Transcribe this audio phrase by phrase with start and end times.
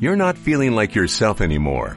[0.00, 1.96] You're not feeling like yourself anymore.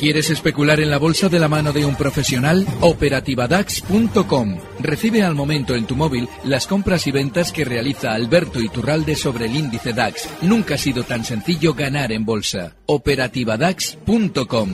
[0.00, 2.66] ¿Quieres especular en la bolsa de la mano de un profesional?
[2.80, 4.56] Operativadax.com.
[4.78, 9.44] Recibe al momento en tu móvil las compras y ventas que realiza Alberto Iturralde sobre
[9.44, 10.26] el índice DAX.
[10.40, 12.76] Nunca ha sido tan sencillo ganar en bolsa.
[12.86, 14.70] Operativadax.com.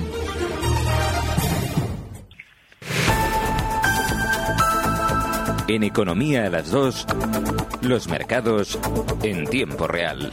[5.66, 7.06] En Economía a las 2,
[7.80, 8.78] los mercados
[9.24, 10.30] en tiempo real.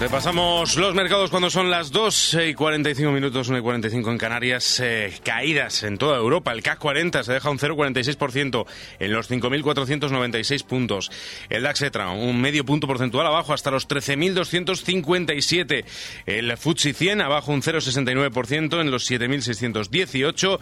[0.00, 4.80] Repasamos los mercados cuando son las 2 y 45 minutos, 1 y 45 en Canarias.
[4.80, 6.52] Eh, caídas en toda Europa.
[6.52, 8.64] El CAC 40 se deja un 0,46%
[8.98, 11.10] en los 5.496 puntos.
[11.50, 15.84] El DAX ETRA un medio punto porcentual abajo hasta los 13.257.
[16.24, 20.58] El FTSE 100 abajo un 0,69% en los 7.618.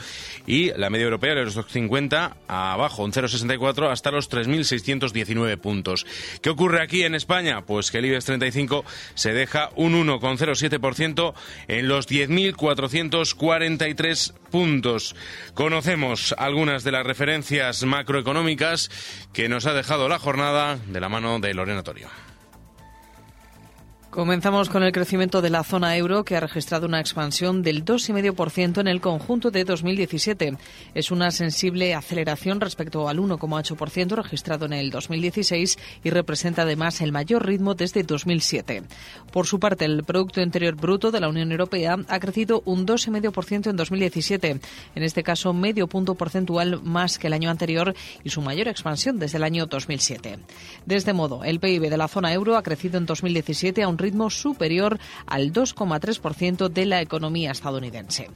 [0.48, 6.06] Y la media europea, el Eurostock 50, abajo un 0,64 hasta los 3.619 puntos.
[6.42, 7.64] ¿Qué ocurre aquí en España?
[7.64, 8.84] Pues que el IBEX 35
[9.14, 11.34] se se deja un 1,07%
[11.66, 15.14] en los 10.443 puntos.
[15.52, 18.90] Conocemos algunas de las referencias macroeconómicas
[19.34, 22.08] que nos ha dejado la jornada de la mano de Lorena Torio.
[24.18, 28.80] Comenzamos con el crecimiento de la zona euro, que ha registrado una expansión del 2,5%
[28.80, 30.56] en el conjunto de 2017.
[30.92, 37.12] Es una sensible aceleración respecto al 1,8% registrado en el 2016 y representa además el
[37.12, 38.82] mayor ritmo desde 2007.
[39.30, 43.70] Por su parte, el Producto Interior Bruto de la Unión Europea ha crecido un 2,5%
[43.70, 44.60] en 2017,
[44.96, 49.20] en este caso medio punto porcentual más que el año anterior y su mayor expansión
[49.20, 50.40] desde el año 2007.
[50.86, 53.96] De este modo, el PIB de la zona euro ha crecido en 2017 a un
[53.96, 58.30] ritmo superior al 2,3% de la economía estadounidense.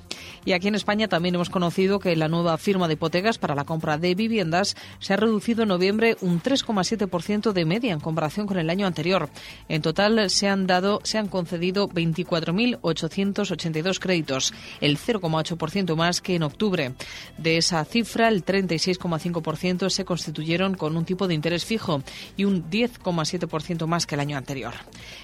[0.44, 3.65] Y aquí en España también hemos conocido que la nueva firma de hipotecas para la
[3.65, 8.59] compra de viviendas se ha reducido en noviembre un 3,7% de media en comparación con
[8.59, 9.28] el año anterior.
[9.69, 16.43] En total se han dado, se han concedido 24.882 créditos, el 0,8% más que en
[16.43, 16.93] octubre.
[17.39, 22.03] De esa cifra, el 36,5% se constituyeron con un tipo de interés fijo
[22.37, 24.75] y un 10,7% más que el año anterior.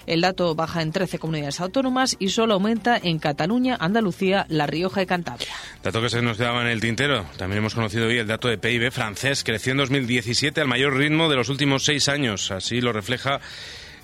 [0.06, 5.02] El dato baja en 13 comunidades autónomas y solo aumenta en Cataluña, Andalucía, La Rioja
[5.02, 5.48] y Cantabria.
[5.82, 7.24] Dato que se nos daba en el tintero.
[7.36, 9.42] También hemos conocido hoy el dato de PIB francés.
[9.42, 12.50] Creció en 2017 al mayor ritmo de los últimos seis años.
[12.50, 13.40] Así lo refleja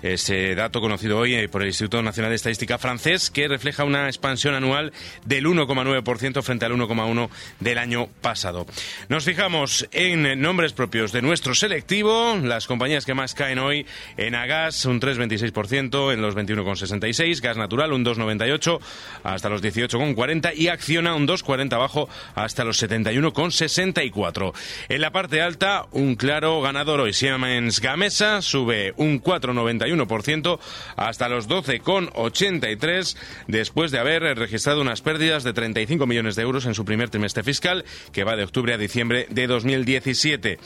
[0.05, 4.07] ese dato conocido hoy eh, por el Instituto Nacional de Estadística francés, que refleja una
[4.07, 4.93] expansión anual
[5.25, 8.67] del 1,9% frente al 1,1% del año pasado.
[9.09, 13.87] Nos fijamos en nombres propios de nuestro selectivo, las compañías que más caen hoy
[14.19, 18.81] en Agas un 3,26% en los 21,66, Gas Natural un 2,98
[19.23, 24.53] hasta los 18,40 y Acciona un 2,40 abajo hasta los 71,64.
[24.91, 29.94] En la parte alta, un claro ganador hoy, Siemens Gamesa sube un 4,91
[30.97, 33.17] hasta los 12,83
[33.49, 37.43] después de haber registrado unas pérdidas de 35 millones de euros en su primer trimestre
[37.43, 40.59] fiscal que va de octubre a diciembre de 2017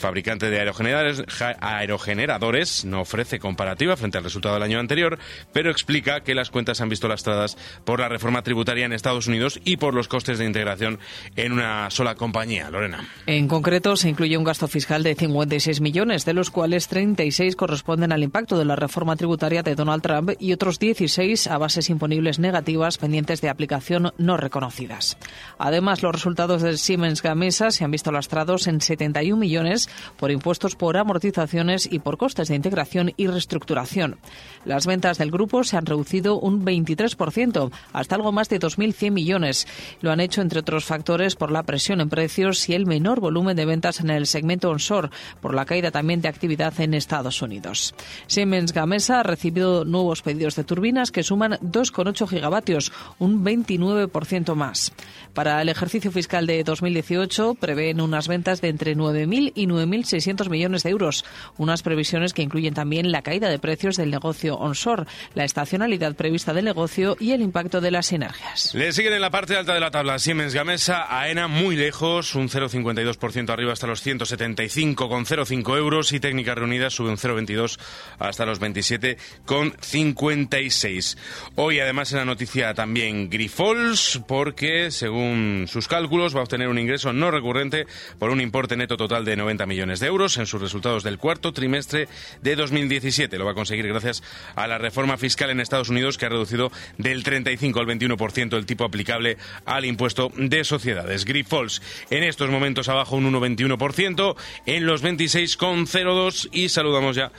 [0.00, 1.22] fabricante de aerogeneradores,
[1.60, 5.18] aerogeneradores, no ofrece comparativa frente al resultado del año anterior,
[5.52, 9.60] pero explica que las cuentas han visto lastradas por la reforma tributaria en Estados Unidos
[9.64, 10.98] y por los costes de integración
[11.36, 12.70] en una sola compañía.
[12.70, 13.06] Lorena.
[13.26, 18.12] En concreto, se incluye un gasto fiscal de 56 millones, de los cuales 36 corresponden
[18.12, 22.38] al impacto de la reforma tributaria de Donald Trump y otros 16 a bases imponibles
[22.38, 25.18] negativas pendientes de aplicación no reconocidas.
[25.58, 30.76] Además, los resultados del Siemens Gamesa se han visto lastrados en 71 millones por impuestos
[30.76, 34.18] por amortizaciones y por costes de integración y reestructuración.
[34.64, 39.66] Las ventas del grupo se han reducido un 23%, hasta algo más de 2.100 millones.
[40.00, 43.56] Lo han hecho, entre otros factores, por la presión en precios y el menor volumen
[43.56, 47.94] de ventas en el segmento onshore, por la caída también de actividad en Estados Unidos.
[48.26, 54.92] Siemens Gamesa ha recibido nuevos pedidos de turbinas que suman 2,8 gigavatios, un 29% más.
[55.34, 60.82] Para el ejercicio fiscal de 2018 prevén unas ventas de entre 9.000 y 9.600 millones
[60.82, 61.24] de euros,
[61.56, 65.04] unas previsiones que incluyen también la caída de precios del negocio onshore,
[65.34, 68.74] la estacionalidad prevista del negocio y el impacto de las sinergias.
[68.74, 72.48] Le siguen en la parte alta de la tabla Siemens Gamesa, AENA muy lejos, un
[72.48, 77.78] 0,52% arriba hasta los 175,05 euros y Técnicas Reunidas sube un 0,22
[78.18, 81.16] hasta hasta los 27,56.
[81.56, 86.78] Hoy además en la noticia también Grifols, porque según sus cálculos va a obtener un
[86.78, 87.84] ingreso no recurrente
[88.18, 91.52] por un importe neto total de 90 millones de euros en sus resultados del cuarto
[91.52, 92.08] trimestre
[92.40, 93.36] de 2017.
[93.36, 94.22] Lo va a conseguir gracias
[94.54, 98.64] a la reforma fiscal en Estados Unidos que ha reducido del 35 al 21% el
[98.64, 101.26] tipo aplicable al impuesto de sociedades.
[101.26, 104.34] Grifols en estos momentos abajo un 1,21%
[104.64, 107.32] en los 26,02 y saludamos ya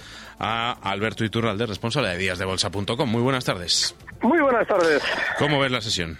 [0.43, 3.09] a Alberto Iturralde, responsable de díasdebolsa.com.
[3.09, 3.95] Muy buenas tardes.
[4.21, 5.03] Muy buenas tardes.
[5.37, 6.17] ¿Cómo ves la sesión?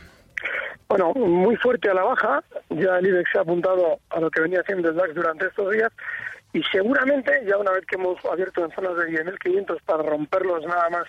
[0.88, 2.44] Bueno, muy fuerte a la baja.
[2.70, 5.72] Ya el IBEX se ha apuntado a lo que venía haciendo el DAX durante estos
[5.72, 5.92] días.
[6.54, 10.90] Y seguramente, ya una vez que hemos abierto en zonas de 10.500 para romperlos nada
[10.90, 11.08] más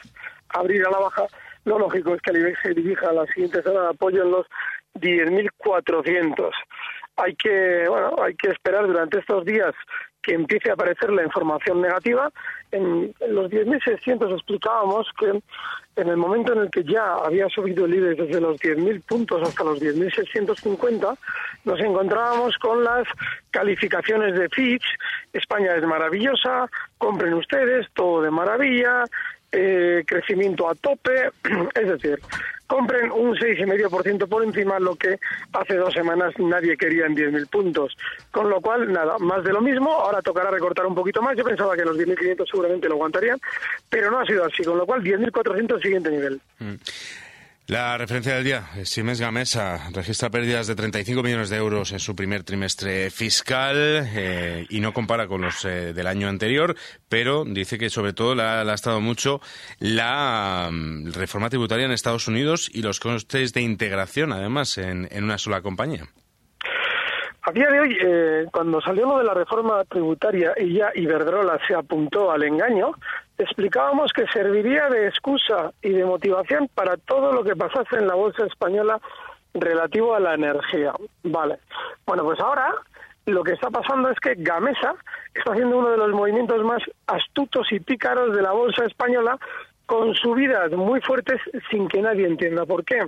[0.48, 1.26] abrir a la baja,
[1.64, 4.30] lo lógico es que el IBEX se dirija a la siguiente zona de apoyo en
[4.30, 4.46] los
[4.94, 6.50] 10.400
[7.22, 9.74] hay que bueno hay que esperar durante estos días
[10.22, 12.30] que empiece a aparecer la información negativa.
[12.70, 15.42] En, los 10.600 explicábamos que
[15.96, 19.46] en el momento en el que ya había subido el IBEX desde los 10.000 puntos
[19.46, 21.18] hasta los 10.650,
[21.64, 23.04] nos encontrábamos con las
[23.50, 24.84] calificaciones de Fitch,
[25.32, 29.04] España es maravillosa, compren ustedes, todo de maravilla,
[29.52, 31.30] eh, crecimiento a tope,
[31.74, 32.18] es decir,
[32.66, 35.18] compren un 6,5% por encima, lo que
[35.52, 37.94] hace dos semanas nadie quería en 10.000 puntos.
[38.30, 41.44] Con lo cual, nada, más de lo mismo, ahora tocará recortar un poquito más, yo
[41.44, 43.38] pensaba que los 10.500 seguramente lo aguantarían,
[43.90, 46.40] pero no ha sido así, con lo cual 10.400 siguiente nivel.
[46.60, 46.74] Mm.
[47.68, 52.16] La referencia del día, Siemens Gamesa registra pérdidas de 35 millones de euros en su
[52.16, 56.76] primer trimestre fiscal eh, y no compara con los eh, del año anterior,
[57.08, 59.40] pero dice que sobre todo le ha, estado mucho
[59.78, 65.22] la mm, reforma tributaria en Estados Unidos y los costes de integración, además, en, en
[65.22, 66.08] una sola compañía.
[67.44, 71.74] A día de hoy, eh, cuando salió de la reforma tributaria y ya Iberdrola se
[71.74, 72.92] apuntó al engaño,
[73.36, 78.14] explicábamos que serviría de excusa y de motivación para todo lo que pasase en la
[78.14, 79.00] bolsa española
[79.54, 80.92] relativo a la energía.
[81.24, 81.58] Vale.
[82.06, 82.72] Bueno, pues ahora
[83.26, 84.94] lo que está pasando es que Gamesa
[85.34, 89.36] está haciendo uno de los movimientos más astutos y pícaros de la bolsa española
[89.86, 91.40] con subidas muy fuertes
[91.70, 93.00] sin que nadie entienda por qué.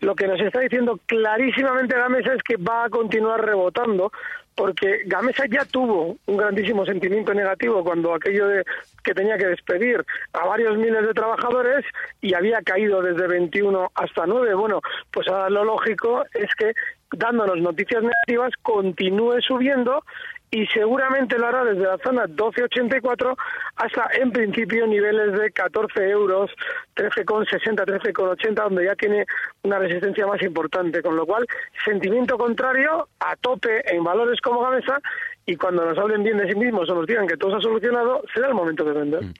[0.00, 4.10] Lo que nos está diciendo clarísimamente Gamesa es que va a continuar rebotando
[4.54, 8.64] porque Gamesa ya tuvo un grandísimo sentimiento negativo cuando aquello de
[9.02, 10.04] que tenía que despedir
[10.34, 11.84] a varios miles de trabajadores
[12.20, 14.54] y había caído desde 21 hasta 9.
[14.54, 16.74] Bueno, pues ahora lo lógico es que
[17.12, 20.04] dándonos noticias negativas continúe subiendo
[20.50, 23.36] y seguramente lo hará desde la zona 12,84
[23.76, 26.50] hasta en principio niveles de 14 euros,
[26.96, 29.26] 13,60, 13,80, donde ya tiene
[29.62, 31.46] una resistencia más importante, con lo cual
[31.84, 35.00] sentimiento contrario a tope en valores como Gamesa
[35.46, 37.60] y cuando nos hablen bien de sí mismos o nos digan que todo se ha
[37.60, 39.22] solucionado, será el momento de vender.
[39.22, 39.34] Mm.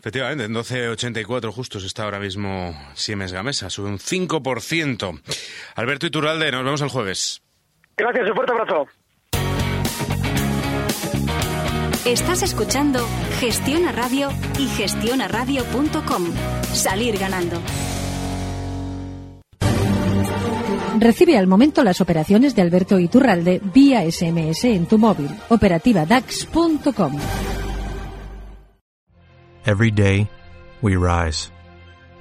[0.00, 5.20] Efectivamente, en 12.84 justos está ahora mismo Siemens Gamesa, sube un 5%.
[5.74, 7.42] Alberto Iturralde, nos vemos el jueves.
[7.98, 8.88] Gracias, un fuerte abrazo.
[12.06, 13.06] Estás escuchando
[13.40, 16.24] Gestiona Radio y gestionaradio.com.
[16.72, 17.60] Salir ganando.
[20.98, 25.28] Recibe al momento las operaciones de Alberto Iturralde vía SMS en tu móvil.
[25.50, 27.18] Operativa DAX.com.
[29.66, 30.26] Every day,
[30.80, 31.52] we rise,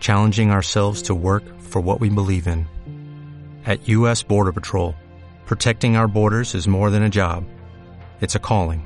[0.01, 2.67] challenging ourselves to work for what we believe in.
[3.65, 4.23] At U.S.
[4.27, 4.93] Border Patrol,
[5.45, 7.45] protecting our borders is more than a job,
[8.19, 8.85] it's a calling.